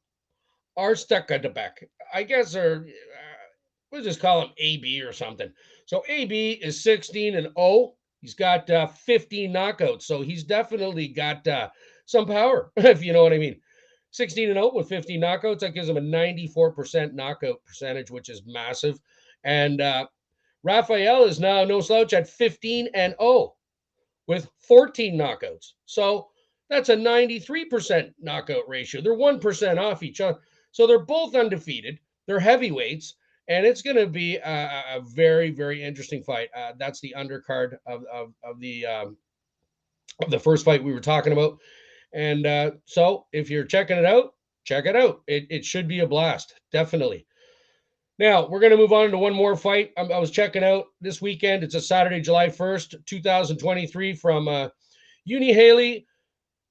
Arstakadabek. 0.79 1.85
I 2.13 2.23
guess 2.23 2.53
they're, 2.53 2.87
uh, 2.87 3.47
we'll 3.91 4.03
just 4.03 4.21
call 4.21 4.43
him 4.43 4.51
AB 4.59 5.03
or 5.03 5.13
something. 5.13 5.53
So 5.87 6.03
AB 6.09 6.53
is 6.53 6.83
16 6.83 7.35
and 7.37 7.49
0. 7.59 7.95
He's 8.21 8.35
got 8.35 8.71
uh, 8.71 8.87
15 8.87 9.53
knockouts, 9.53 10.03
so 10.03 10.23
he's 10.23 10.45
definitely 10.45 11.09
got 11.09 11.47
uh, 11.47 11.69
some 12.07 12.27
power, 12.27 12.73
if 12.77 13.05
you 13.05 13.13
know 13.13 13.23
what 13.23 13.33
I 13.33 13.39
mean. 13.39 13.61
16 14.15 14.49
and 14.49 14.57
0 14.57 14.71
with 14.73 14.89
15 14.89 15.21
knockouts, 15.21 15.59
that 15.59 15.75
gives 15.75 15.89
him 15.89 15.97
a 15.97 16.01
94% 16.01 17.15
knockout 17.15 17.61
percentage, 17.67 18.13
which 18.13 18.29
is 18.29 18.43
massive. 18.47 19.01
And 19.43 19.81
uh, 19.81 20.07
is 20.65 21.41
now 21.41 21.65
no 21.65 21.81
slouch 21.81 22.13
at 22.13 22.29
15 22.29 22.91
and 22.95 23.17
0 23.21 23.55
with 24.29 24.49
14 24.61 25.19
knockouts. 25.19 25.73
So 25.87 26.29
That's 26.71 26.91
a 26.91 26.97
93% 26.97 28.15
knockout 28.21 28.63
ratio. 28.69 29.01
They're 29.01 29.17
1% 29.17 29.79
off 29.79 30.05
each 30.05 30.21
other. 30.21 30.39
So 30.71 30.87
they're 30.87 31.01
both 31.01 31.35
undefeated. 31.35 31.99
They're 32.27 32.39
heavyweights, 32.39 33.17
and 33.49 33.67
it's 33.67 33.83
going 33.83 33.97
to 33.97 34.07
be 34.07 34.37
a, 34.37 34.83
a, 34.95 35.01
very, 35.01 35.51
very 35.51 35.83
interesting 35.83 36.23
fight. 36.23 36.51
Uh, 36.57 36.73
that's 36.79 37.01
the 37.01 37.15
undercard 37.19 37.77
of, 37.85 38.05
of, 38.13 38.33
of 38.45 38.61
the 38.61 38.87
um, 38.87 39.17
of 40.23 40.31
the 40.31 40.39
first 40.39 40.65
fight 40.65 40.83
we 40.83 40.93
were 40.93 41.01
talking 41.01 41.33
about. 41.33 41.59
And 42.15 42.47
uh, 42.47 42.71
so 42.87 43.27
if 43.33 43.51
you're 43.51 43.65
checking 43.65 43.99
it 43.99 44.05
out, 44.05 44.35
check 44.65 44.87
it 44.87 44.97
out. 44.97 45.23
It, 45.27 45.47
it 45.51 45.65
should 45.65 45.89
be 45.89 46.01
a 46.01 46.07
blast, 46.07 46.55
definitely. 46.73 47.27
Now 48.19 48.49
we're 48.49 48.61
going 48.61 48.71
to 48.71 48.79
move 48.79 48.93
on 48.93 49.11
to 49.11 49.19
one 49.19 49.35
more 49.35 49.57
fight. 49.57 49.91
I, 49.99 50.03
I, 50.03 50.19
was 50.19 50.31
checking 50.31 50.63
out 50.63 50.87
this 51.01 51.21
weekend. 51.21 51.65
It's 51.65 51.75
a 51.75 51.81
Saturday, 51.81 52.21
July 52.21 52.47
1st, 52.47 53.05
2023, 53.05 54.15
from 54.15 54.47
uh, 54.47 54.69
Uni 55.25 55.53
Haley, 55.53 56.07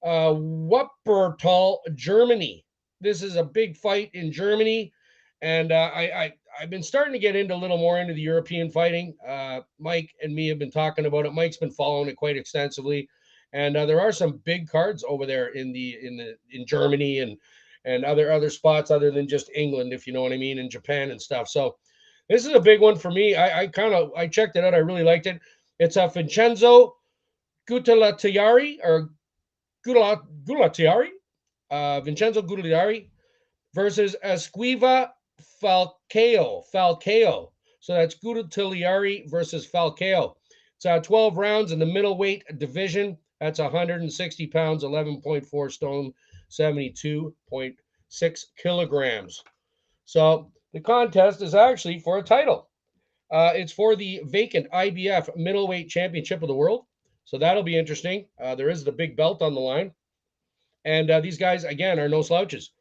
uh, 0.03 0.33
Wuppertal, 0.33 1.77
Germany. 1.95 2.65
This 3.01 3.21
is 3.21 3.35
a 3.35 3.43
big 3.43 3.75
fight 3.75 4.11
in 4.13 4.31
Germany, 4.31 4.93
and 5.41 5.73
uh, 5.73 5.91
I, 5.93 6.23
I 6.23 6.33
I've 6.57 6.69
been 6.69 6.83
starting 6.83 7.11
to 7.11 7.19
get 7.19 7.35
into 7.35 7.53
a 7.53 7.57
little 7.57 7.77
more 7.77 7.99
into 7.99 8.13
the 8.13 8.21
European 8.21 8.69
fighting. 8.69 9.15
Uh, 9.27 9.61
Mike 9.79 10.13
and 10.21 10.33
me 10.33 10.47
have 10.47 10.59
been 10.59 10.71
talking 10.71 11.05
about 11.05 11.25
it. 11.25 11.33
Mike's 11.33 11.57
been 11.57 11.71
following 11.71 12.07
it 12.07 12.15
quite 12.15 12.37
extensively, 12.37 13.09
and 13.53 13.77
uh, 13.77 13.85
there 13.85 14.01
are 14.01 14.11
some 14.11 14.41
big 14.43 14.67
cards 14.67 15.03
over 15.07 15.25
there 15.25 15.47
in 15.49 15.71
the 15.71 15.97
in 16.01 16.17
the 16.17 16.35
in 16.51 16.65
Germany 16.65 17.19
and 17.19 17.37
and 17.85 18.03
other 18.03 18.31
other 18.31 18.49
spots 18.49 18.91
other 18.91 19.11
than 19.11 19.27
just 19.27 19.51
England, 19.55 19.93
if 19.93 20.05
you 20.07 20.13
know 20.13 20.23
what 20.23 20.33
I 20.33 20.37
mean, 20.37 20.59
and 20.59 20.69
Japan 20.69 21.11
and 21.11 21.21
stuff. 21.21 21.47
So 21.47 21.77
this 22.29 22.45
is 22.45 22.53
a 22.53 22.59
big 22.59 22.81
one 22.81 22.97
for 22.97 23.11
me. 23.11 23.35
I, 23.35 23.61
I 23.61 23.67
kind 23.67 23.93
of 23.93 24.11
I 24.15 24.27
checked 24.27 24.55
it 24.55 24.63
out. 24.63 24.73
I 24.73 24.77
really 24.77 25.03
liked 25.03 25.27
it. 25.27 25.39
It's 25.79 25.97
a 25.97 26.07
Vincenzo 26.07 26.95
Gutalatiari 27.69 28.77
or 28.83 29.09
Gutalatiari, 29.85 31.09
uh, 31.71 32.01
Vincenzo 32.01 32.41
Gutalatiari 32.41 33.09
versus 33.73 34.15
Esquiva 34.23 35.09
Falcao. 35.61 36.63
Falcao. 36.73 37.49
So 37.79 37.93
that's 37.93 38.15
Gutalatiari 38.15 39.29
versus 39.29 39.69
Falcao. 39.69 40.35
It's 40.77 40.85
uh, 40.85 40.99
12 40.99 41.37
rounds 41.37 41.71
in 41.71 41.79
the 41.79 41.85
middleweight 41.85 42.43
division. 42.57 43.17
That's 43.43 43.59
160 43.59 44.47
pounds, 44.47 44.85
11.4 44.85 45.69
stone 45.69 46.13
72.6 46.49 48.45
kilograms. 48.55 49.43
So 50.05 50.49
the 50.71 50.79
contest 50.79 51.41
is 51.41 51.53
actually 51.53 51.99
for 51.99 52.19
a 52.19 52.23
title. 52.23 52.69
Uh, 53.29 53.51
it's 53.53 53.73
for 53.73 53.97
the 53.97 54.21
vacant 54.27 54.71
IBF 54.71 55.35
middleweight 55.35 55.89
championship 55.89 56.41
of 56.41 56.47
the 56.47 56.55
world. 56.55 56.85
So 57.25 57.37
that'll 57.37 57.63
be 57.63 57.77
interesting. 57.77 58.27
Uh, 58.41 58.55
there 58.55 58.69
is 58.69 58.85
the 58.85 58.93
big 58.93 59.17
belt 59.17 59.41
on 59.41 59.53
the 59.53 59.59
line. 59.59 59.91
And 60.85 61.11
uh, 61.11 61.19
these 61.19 61.37
guys, 61.37 61.65
again, 61.65 61.99
are 61.99 62.07
no 62.07 62.21
slouches. 62.21 62.71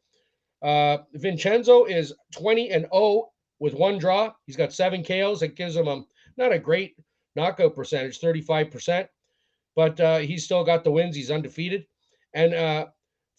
Uh, 0.61 0.99
Vincenzo 1.11 1.83
is 1.83 2.13
20 2.31 2.71
and 2.71 2.87
0 2.93 3.33
with 3.59 3.73
one 3.73 3.97
draw. 3.97 4.31
He's 4.45 4.55
got 4.55 4.71
seven 4.71 5.03
KOs. 5.03 5.41
That 5.41 5.57
gives 5.57 5.75
him 5.75 5.89
a, 5.89 6.05
not 6.37 6.53
a 6.53 6.59
great 6.59 6.95
knockout 7.35 7.75
percentage, 7.75 8.21
35%, 8.21 9.09
but 9.75 9.99
uh, 9.99 10.17
he's 10.19 10.45
still 10.45 10.63
got 10.63 10.83
the 10.83 10.91
wins. 10.91 11.15
He's 11.15 11.31
undefeated. 11.31 11.85
And 12.33 12.53
uh, 12.53 12.85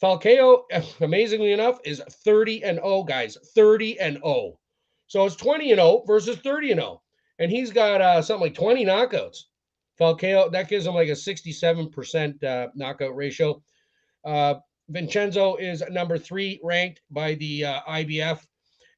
Falcao, 0.03 0.63
amazingly 1.01 1.53
enough, 1.53 1.79
is 1.85 2.03
30 2.25 2.65
and 2.65 2.79
0, 2.79 3.05
guys. 3.05 3.37
30 3.55 4.01
and 4.01 4.17
0. 4.17 4.59
So 5.07 5.25
it's 5.27 5.37
20 5.37 5.73
and 5.73 5.79
0 5.79 6.05
versus 6.07 6.37
30 6.39 6.73
and 6.73 6.81
0. 6.81 7.03
And 7.39 7.51
he's 7.51 7.73
got 7.73 8.01
uh, 8.01 8.23
something 8.23 8.49
like 8.49 8.55
20 8.55 8.85
knockouts. 8.85 9.39
Falcao, 10.01 10.51
that 10.51 10.69
gives 10.69 10.87
him 10.87 10.95
like 10.95 11.09
a 11.09 11.13
67% 11.13 12.45
uh, 12.45 12.69
knockout 12.75 13.15
ratio. 13.15 13.63
Uh, 14.25 14.55
Vincenzo 14.89 15.57
is 15.57 15.83
number 15.91 16.19
three 16.19 16.61
ranked 16.63 17.01
by 17.11 17.35
the 17.35 17.65
uh, 17.65 17.81
IBF. 17.89 18.41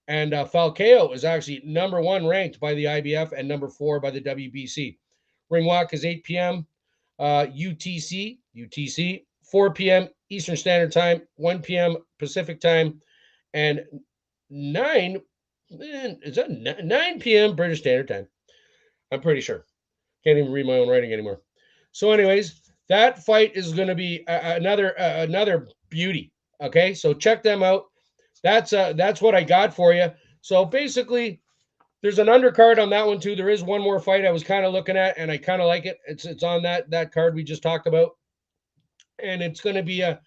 And 0.08 0.34
uh, 0.34 0.44
Falcao 0.46 1.14
is 1.14 1.24
actually 1.24 1.62
number 1.64 2.00
one 2.00 2.26
ranked 2.26 2.60
by 2.60 2.74
the 2.74 2.84
IBF 2.84 3.32
and 3.32 3.48
number 3.48 3.68
four 3.68 4.00
by 4.00 4.10
the 4.10 4.20
WBC. 4.20 4.96
Ring 5.50 5.64
walk 5.64 5.92
is 5.92 6.04
8 6.04 6.24
p.m. 6.24 6.66
UTC, 7.20 8.38
uh, 8.38 8.60
UTC, 8.60 9.24
4 9.50 9.72
p.m. 9.74 10.08
Eastern 10.28 10.56
Standard 10.56 10.92
Time, 10.92 11.22
1 11.36 11.62
p.m. 11.62 11.96
Pacific 12.18 12.60
Time, 12.60 13.00
and 13.54 13.84
9 14.50 15.20
is 15.70 16.36
that 16.36 16.84
9 16.84 17.20
p.m. 17.20 17.56
British 17.56 17.80
Standard 17.80 18.08
Time. 18.08 18.28
I'm 19.12 19.20
pretty 19.20 19.40
sure. 19.40 19.64
Can't 20.24 20.38
even 20.38 20.52
read 20.52 20.66
my 20.66 20.74
own 20.74 20.88
writing 20.88 21.12
anymore. 21.12 21.40
So, 21.92 22.10
anyways, 22.12 22.60
that 22.88 23.24
fight 23.24 23.52
is 23.54 23.72
going 23.72 23.88
to 23.88 23.94
be 23.94 24.24
another 24.26 24.88
another 24.90 25.68
beauty. 25.88 26.32
Okay, 26.60 26.94
so 26.94 27.12
check 27.12 27.42
them 27.42 27.62
out. 27.62 27.84
That's 28.42 28.72
uh 28.72 28.92
that's 28.92 29.20
what 29.20 29.34
I 29.34 29.42
got 29.42 29.74
for 29.74 29.92
you. 29.92 30.10
So 30.40 30.64
basically, 30.64 31.40
there's 32.02 32.18
an 32.18 32.26
undercard 32.28 32.80
on 32.80 32.90
that 32.90 33.06
one 33.06 33.20
too. 33.20 33.36
There 33.36 33.48
is 33.48 33.62
one 33.62 33.80
more 33.80 34.00
fight 34.00 34.24
I 34.24 34.30
was 34.30 34.44
kind 34.44 34.64
of 34.64 34.72
looking 34.72 34.96
at, 34.96 35.18
and 35.18 35.30
I 35.30 35.38
kind 35.38 35.60
of 35.60 35.68
like 35.68 35.86
it. 35.86 35.98
It's 36.06 36.24
it's 36.24 36.42
on 36.42 36.62
that 36.62 36.90
that 36.90 37.12
card 37.12 37.34
we 37.34 37.42
just 37.42 37.62
talked 37.62 37.86
about 37.86 38.16
and 39.18 39.42
it's 39.42 39.60
going 39.60 39.76
to 39.76 39.82
be 39.82 40.00
a 40.00 40.20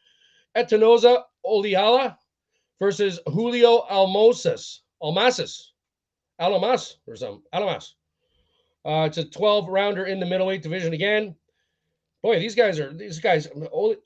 Etanoza 0.55 1.23
Oliala 1.45 2.15
versus 2.79 3.19
Julio 3.27 3.85
Almosas, 3.89 4.79
Almasis, 5.01 5.61
Alamas 6.39 6.97
or 7.07 7.15
something, 7.15 7.43
Alamas. 7.53 7.95
Uh, 8.85 9.05
it's 9.05 9.17
a 9.17 9.25
12 9.25 9.67
rounder 9.67 10.05
in 10.05 10.19
the 10.19 10.25
middleweight 10.25 10.63
division 10.63 10.93
again. 10.93 11.35
Boy, 12.23 12.39
these 12.39 12.55
guys 12.55 12.79
are 12.79 12.93
these 12.93 13.19
guys. 13.19 13.47
Oli, 13.71 13.97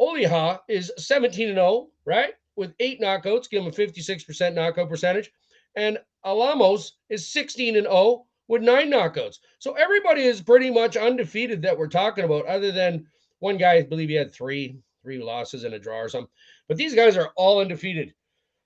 Oliha 0.00 0.60
is 0.68 0.92
17 0.96 1.48
and 1.48 1.56
0, 1.56 1.88
right? 2.04 2.34
With 2.56 2.74
eight 2.80 3.00
knockouts, 3.00 3.50
give 3.50 3.62
him 3.62 3.68
a 3.68 3.72
56% 3.72 4.54
knockout 4.54 4.88
percentage. 4.88 5.30
And 5.76 5.98
Alamos 6.24 6.92
is 7.08 7.26
16 7.28 7.76
and 7.76 7.86
0 7.86 8.26
with 8.48 8.62
nine 8.62 8.90
knockouts. 8.90 9.38
So 9.58 9.74
everybody 9.74 10.22
is 10.22 10.42
pretty 10.42 10.70
much 10.70 10.96
undefeated 10.96 11.62
that 11.62 11.78
we're 11.78 11.88
talking 11.88 12.24
about, 12.24 12.46
other 12.46 12.72
than 12.72 13.06
one 13.38 13.56
guy, 13.56 13.74
I 13.74 13.82
believe 13.82 14.08
he 14.08 14.14
had 14.14 14.32
three 14.32 14.76
three 15.02 15.22
losses 15.22 15.64
and 15.64 15.74
a 15.74 15.78
draw 15.78 15.98
or 15.98 16.08
something. 16.08 16.30
But 16.68 16.76
these 16.76 16.94
guys 16.94 17.16
are 17.16 17.30
all 17.36 17.60
undefeated. 17.60 18.14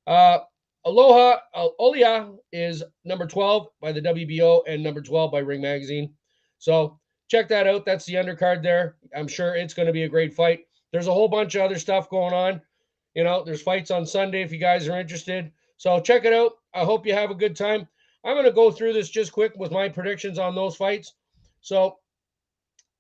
Uh, 0.07 0.41
Aloha 0.85 1.39
Olia 1.81 2.37
is 2.53 2.83
number 3.05 3.27
12 3.27 3.69
by 3.81 3.93
the 3.93 4.03
WBO 4.03 4.63
and 4.69 4.83
number 4.83 5.01
12 5.01 5.33
by 5.33 5.39
Ring 5.39 5.63
Magazine. 5.63 6.13
So 6.59 6.99
check 7.29 7.49
that 7.49 7.67
out. 7.67 7.87
That's 7.87 8.05
the 8.05 8.15
undercard 8.15 8.63
there. 8.63 8.97
I'm 9.17 9.29
sure 9.29 9.55
it's 9.55 9.75
going 9.75 9.87
to 9.87 9.93
be 9.93 10.03
a 10.03 10.09
great 10.09 10.35
fight. 10.35 10.67
There's 10.93 11.07
a 11.07 11.13
whole 11.13 11.29
bunch 11.29 11.55
of 11.55 11.63
other 11.63 11.79
stuff 11.79 12.11
going 12.11 12.35
on. 12.35 12.61
You 13.15 13.25
know, 13.25 13.45
there's 13.45 13.63
fights 13.63 13.91
on 13.91 14.05
Sunday 14.05 14.43
if 14.43 14.53
you 14.53 14.59
guys 14.59 14.89
are 14.89 14.99
interested. 14.99 15.53
So 15.77 16.01
check 16.01 16.25
it 16.25 16.33
out. 16.33 16.53
I 16.75 16.85
hope 16.85 17.07
you 17.07 17.15
have 17.15 17.31
a 17.31 17.35
good 17.35 17.57
time. 17.57 17.87
I'm 18.25 18.35
going 18.35 18.47
to 18.47 18.53
go 18.53 18.71
through 18.71 18.95
this 18.95 19.11
just 19.11 19.33
quick 19.33 19.53
with 19.57 19.71
my 19.71 19.89
predictions 19.89 20.39
on 20.39 20.55
those 20.55 20.77
fights. 20.77 21.15
So 21.61 21.99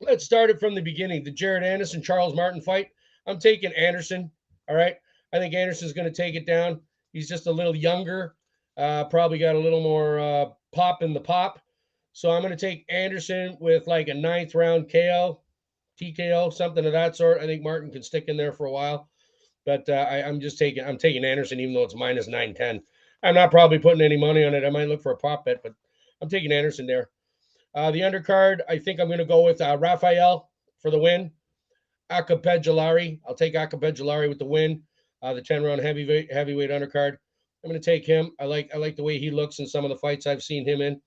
Let's 0.01 0.25
start 0.25 0.51
it 0.51 0.61
from 0.61 0.75
the 0.75 0.83
beginning. 0.83 1.25
The 1.25 1.31
Jared 1.31 1.63
Anderson 1.63 2.03
Charles 2.03 2.35
Martin 2.35 2.61
fight. 2.61 2.89
I'm 3.27 3.39
taking 3.39 3.73
Anderson. 3.73 4.31
All 4.69 4.77
right. 4.77 4.97
I 5.33 5.39
think 5.39 5.55
Anderson's 5.55 5.93
going 5.93 6.09
to 6.09 6.15
take 6.15 6.35
it 6.35 6.47
down. 6.47 6.81
He's 7.13 7.29
just 7.29 7.47
a 7.47 7.53
little 7.53 7.75
younger. 7.75 8.35
Uh, 8.77 9.05
probably 9.05 9.39
got 9.39 9.55
a 9.55 9.59
little 9.59 9.81
more 9.81 10.19
uh, 10.19 10.47
pop 10.75 11.03
in 11.03 11.15
the 11.15 11.21
pop. 11.21 11.61
So 12.13 12.31
I'm 12.31 12.43
going 12.43 12.57
to 12.57 12.67
take 12.67 12.85
Anderson 12.89 13.57
with 13.61 13.87
like 13.87 14.09
a 14.09 14.15
ninth 14.15 14.55
round 14.55 14.91
KO, 14.91 15.41
TKO, 16.01 16.53
something 16.53 16.85
of 16.85 16.93
that 16.93 17.17
sort. 17.17 17.41
I 17.41 17.47
think 17.47 17.63
Martin 17.63 17.91
can 17.91 18.03
stick 18.03 18.25
in 18.29 18.37
there 18.37 18.53
for 18.53 18.67
a 18.67 18.73
while, 18.73 19.09
but 19.65 19.89
uh, 19.89 20.07
I, 20.11 20.19
am 20.19 20.41
just 20.41 20.59
taking 20.59 20.85
I'm 20.85 20.99
taking 20.99 21.25
Anderson 21.25 21.59
even 21.61 21.75
though 21.75 21.83
it's 21.83 21.97
minus 21.97 22.29
nine 22.29 22.55
ten. 22.55 22.83
I'm 23.25 23.35
not 23.35 23.51
probably 23.51 23.79
putting 23.79 24.03
any 24.03 24.19
money 24.19 24.45
on 24.45 24.55
it. 24.55 24.65
I 24.65 24.71
might 24.71 24.89
look 24.89 25.03
for 25.03 25.13
a 25.13 25.17
prop 25.17 25.47
bet, 25.47 25.63
but 25.63 25.75
I'm 26.21 26.29
taking 26.29 26.53
Anderson 26.53 26.87
there. 26.87 27.09
Uh, 27.75 27.91
the 27.91 28.01
undercard, 28.01 28.61
I 28.69 28.79
think 28.79 29.01
I'm 29.01 29.09
going 29.09 29.19
to 29.19 29.25
go 29.25 29.43
with 29.43 29.61
uh, 29.61 29.77
Rafael 29.81 30.51
for 30.81 30.91
the 30.91 30.99
win. 30.99 31.33
Akapedjalari. 32.13 33.21
I'll 33.27 33.35
take 33.35 33.55
Akapedjalari 33.55 34.29
with 34.29 34.39
the 34.39 34.45
win. 34.45 34.83
Uh, 35.23 35.33
the 35.33 35.43
10 35.43 35.65
round 35.65 35.81
heavyweight 35.81 36.31
heavyweight 36.31 36.71
undercard. 36.71 37.17
I'm 37.65 37.71
going 37.71 37.81
to 37.81 37.85
take 37.85 38.05
him. 38.05 38.33
I 38.39 38.45
like 38.45 38.71
I 38.75 38.77
like 38.77 38.95
the 38.95 39.03
way 39.03 39.19
he 39.19 39.31
looks 39.31 39.59
in 39.59 39.67
some 39.67 39.85
of 39.85 39.89
the 39.89 39.97
fights 39.97 40.27
I've 40.27 40.43
seen 40.43 40.69
him 40.69 40.83
in. 40.83 41.01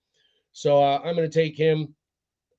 So 0.54 0.84
uh, 0.84 1.00
I'm 1.04 1.16
going 1.16 1.30
to 1.30 1.34
take 1.34 1.56
him. 1.56 1.94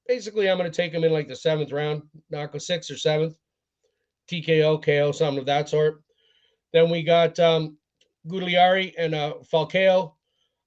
Basically, 0.07 0.49
I'm 0.49 0.57
going 0.57 0.71
to 0.71 0.77
take 0.77 0.93
him 0.93 1.03
in 1.03 1.13
like 1.13 1.27
the 1.27 1.35
seventh 1.35 1.73
round, 1.73 2.03
knock 2.31 2.55
a 2.55 2.61
sixth 2.61 2.93
or 2.93 2.97
seventh, 2.97 3.37
TKO, 4.31 4.83
KO, 4.83 5.11
something 5.11 5.41
of 5.41 5.47
that 5.47 5.69
sort. 5.69 6.01
Then 6.73 6.91
we 6.91 7.03
got 7.03 7.39
um, 7.41 7.77
Gugliari 8.29 8.93
and 8.99 9.15
uh, 9.15 9.35
Falcao. 9.53 10.13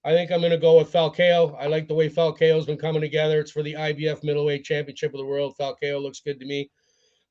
I 0.04 0.12
think 0.12 0.32
I'm 0.32 0.40
going 0.40 0.52
to 0.52 0.58
go 0.58 0.80
with 0.80 0.92
Falcao. 0.92 1.56
I 1.60 1.68
like 1.68 1.88
the 1.88 1.94
way 1.94 2.10
Falcao's 2.10 2.66
been 2.66 2.78
coming 2.78 3.02
together. 3.02 3.40
It's 3.40 3.52
for 3.52 3.62
the 3.62 3.74
IBF 3.74 4.24
Middleweight 4.24 4.64
Championship 4.64 5.14
of 5.14 5.20
the 5.20 5.26
World. 5.26 5.56
Falcao 5.60 6.02
looks 6.02 6.22
good 6.22 6.40
to 6.40 6.46
me. 6.46 6.72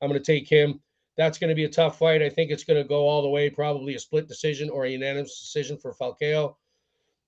I'm 0.01 0.09
going 0.09 0.21
to 0.21 0.25
take 0.25 0.49
him. 0.49 0.81
That's 1.17 1.39
going 1.39 1.49
to 1.49 1.55
be 1.55 1.65
a 1.65 1.69
tough 1.69 1.99
fight. 1.99 2.23
I 2.23 2.31
think 2.31 2.51
it's 2.51 2.65
going 2.65 2.81
to 2.81 2.89
go 2.89 3.09
all 3.09 3.23
the 3.23 3.29
way, 3.29 3.51
probably 3.51 3.97
a 3.97 3.99
split 3.99 4.29
decision 4.29 4.71
or 4.71 4.85
a 4.85 4.91
unanimous 4.91 5.41
decision 5.41 5.79
for 5.79 5.95
Falcao. 5.95 6.55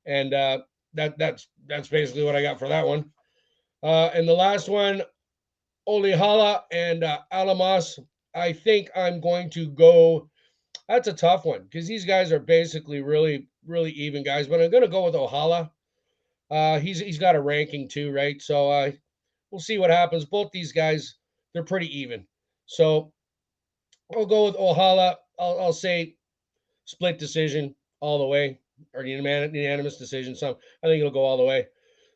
And 0.06 0.32
uh, 0.32 0.60
that 0.94 1.18
that's 1.18 1.48
that's 1.66 1.88
basically 1.88 2.24
what 2.24 2.36
I 2.36 2.42
got 2.42 2.58
for 2.58 2.68
that 2.68 2.86
one. 2.86 3.10
Uh, 3.82 4.10
and 4.14 4.28
the 4.28 4.32
last 4.32 4.68
one, 4.68 5.02
Olihala 5.88 6.62
and 6.70 7.02
uh, 7.02 7.18
Alamos. 7.32 7.98
I 8.34 8.52
think 8.52 8.90
I'm 8.96 9.20
going 9.20 9.50
to 9.50 9.66
go. 9.66 10.28
That's 10.92 11.08
a 11.08 11.14
tough 11.14 11.46
one 11.46 11.62
because 11.62 11.88
these 11.88 12.04
guys 12.04 12.32
are 12.32 12.38
basically 12.38 13.00
really, 13.00 13.48
really 13.66 13.92
even 13.92 14.22
guys. 14.22 14.46
But 14.46 14.60
I'm 14.60 14.70
going 14.70 14.82
to 14.82 14.90
go 14.90 15.06
with 15.06 15.14
Ohala. 15.14 15.70
Uh, 16.50 16.80
he's 16.80 17.00
he's 17.00 17.18
got 17.18 17.34
a 17.34 17.40
ranking 17.40 17.88
too, 17.88 18.12
right? 18.12 18.42
So 18.42 18.70
uh, 18.70 18.90
we'll 19.50 19.58
see 19.58 19.78
what 19.78 19.88
happens. 19.88 20.26
Both 20.26 20.52
these 20.52 20.70
guys, 20.70 21.14
they're 21.54 21.62
pretty 21.62 21.86
even. 22.00 22.26
So 22.66 23.10
I'll 24.14 24.26
go 24.26 24.44
with 24.44 24.56
Ohala. 24.56 25.16
I'll, 25.38 25.60
I'll 25.60 25.72
say 25.72 26.16
split 26.84 27.18
decision 27.18 27.74
all 28.00 28.18
the 28.18 28.26
way, 28.26 28.58
or 28.92 29.02
unanimous 29.02 29.96
decision. 29.96 30.36
So 30.36 30.58
I 30.84 30.88
think 30.88 31.00
it'll 31.00 31.10
go 31.10 31.24
all 31.24 31.38
the 31.38 31.44
way. 31.44 31.68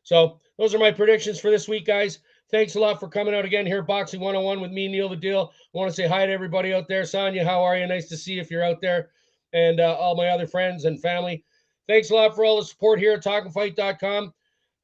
So 0.03 0.39
those 0.59 0.75
are 0.75 0.79
my 0.79 0.91
predictions 0.91 1.39
for 1.39 1.49
this 1.49 1.67
week, 1.67 1.87
guys. 1.87 2.19
Thanks 2.49 2.75
a 2.75 2.79
lot 2.79 2.99
for 2.99 3.09
coming 3.09 3.35
out 3.35 3.43
again 3.43 3.65
here, 3.65 3.81
Boxing 3.81 4.21
101 4.21 4.61
with 4.61 4.71
me, 4.71 4.87
Neil 4.87 5.09
the 5.09 5.17
Deal. 5.17 5.51
I 5.53 5.77
want 5.77 5.89
to 5.89 5.95
say 5.95 6.07
hi 6.07 6.25
to 6.25 6.31
everybody 6.31 6.73
out 6.73 6.87
there. 6.87 7.03
Sonia, 7.03 7.43
how 7.43 7.61
are 7.61 7.77
you? 7.77 7.85
Nice 7.85 8.07
to 8.07 8.15
see 8.15 8.33
you 8.33 8.41
if 8.41 8.49
you're 8.49 8.63
out 8.63 8.79
there. 8.79 9.09
And 9.51 9.81
uh, 9.81 9.95
all 9.95 10.15
my 10.15 10.29
other 10.29 10.47
friends 10.47 10.85
and 10.85 11.01
family. 11.01 11.43
Thanks 11.89 12.09
a 12.09 12.15
lot 12.15 12.35
for 12.35 12.45
all 12.45 12.57
the 12.57 12.65
support 12.65 12.99
here 12.99 13.13
at 13.13 13.23
talkinfight.com. 13.23 14.33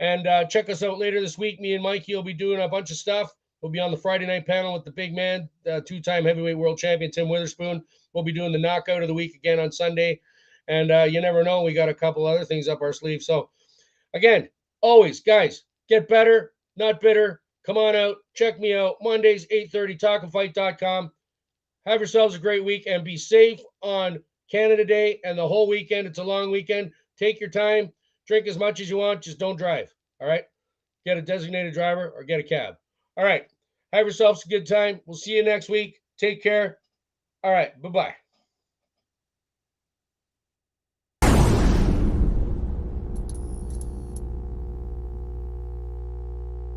And 0.01 0.27
uh, 0.27 0.45
check 0.45 0.69
us 0.69 0.83
out 0.83 0.99
later 0.99 1.21
this 1.21 1.37
week. 1.37 1.61
Me 1.61 1.73
and 1.73 1.83
Mikey 1.83 2.13
will 2.15 2.23
be 2.23 2.33
doing 2.33 2.61
a 2.61 2.67
bunch 2.67 2.91
of 2.91 2.97
stuff. 2.97 3.31
We'll 3.61 3.71
be 3.71 3.79
on 3.79 3.91
the 3.91 3.97
Friday 3.97 4.25
night 4.25 4.45
panel 4.45 4.73
with 4.73 4.83
the 4.83 4.91
big 4.91 5.15
man, 5.15 5.47
uh, 5.71 5.79
two 5.85 6.01
time 6.01 6.25
heavyweight 6.25 6.57
world 6.57 6.77
champion 6.77 7.11
Tim 7.11 7.29
Witherspoon. 7.29 7.81
We'll 8.11 8.25
be 8.25 8.33
doing 8.33 8.51
the 8.51 8.59
knockout 8.59 9.03
of 9.03 9.07
the 9.07 9.13
week 9.13 9.35
again 9.35 9.59
on 9.59 9.71
Sunday. 9.71 10.19
And 10.67 10.91
uh, 10.91 11.03
you 11.03 11.21
never 11.21 11.43
know, 11.45 11.61
we 11.61 11.71
got 11.71 11.87
a 11.87 11.93
couple 11.93 12.25
other 12.25 12.43
things 12.43 12.67
up 12.67 12.81
our 12.81 12.91
sleeve. 12.91 13.23
So, 13.23 13.49
again, 14.13 14.49
always, 14.81 15.21
guys, 15.21 15.63
get 15.87 16.09
better, 16.09 16.51
not 16.75 16.99
bitter. 16.99 17.41
Come 17.65 17.77
on 17.77 17.95
out, 17.95 18.17
check 18.33 18.59
me 18.59 18.73
out. 18.73 18.95
Mondays, 19.01 19.47
8:30, 19.49 19.97
talkinfight.com. 19.97 21.11
Have 21.85 21.99
yourselves 21.99 22.35
a 22.35 22.39
great 22.39 22.63
week 22.63 22.87
and 22.87 23.03
be 23.03 23.17
safe 23.17 23.61
on 23.81 24.23
Canada 24.51 24.85
Day 24.85 25.19
and 25.23 25.37
the 25.37 25.47
whole 25.47 25.67
weekend. 25.67 26.07
It's 26.07 26.19
a 26.19 26.23
long 26.23 26.51
weekend. 26.51 26.91
Take 27.17 27.39
your 27.39 27.49
time, 27.49 27.91
drink 28.27 28.47
as 28.47 28.57
much 28.57 28.79
as 28.79 28.89
you 28.89 28.97
want, 28.97 29.21
just 29.21 29.39
don't 29.39 29.57
drive. 29.57 29.93
All 30.21 30.27
right. 30.27 30.45
Get 31.05 31.17
a 31.17 31.21
designated 31.21 31.73
driver 31.73 32.09
or 32.15 32.23
get 32.23 32.39
a 32.39 32.43
cab. 32.43 32.75
All 33.17 33.25
right. 33.25 33.45
Have 33.91 34.05
yourselves 34.05 34.43
a 34.45 34.49
good 34.49 34.67
time. 34.67 35.01
We'll 35.05 35.17
see 35.17 35.35
you 35.35 35.43
next 35.43 35.69
week. 35.69 35.99
Take 36.17 36.41
care. 36.41 36.79
All 37.43 37.51
right. 37.51 37.79
Bye 37.81 37.89
bye. 37.89 38.15